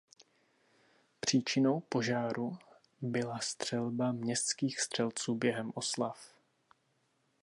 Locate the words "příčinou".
1.19-1.79